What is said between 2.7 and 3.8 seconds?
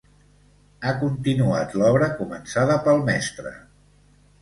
pel mestre.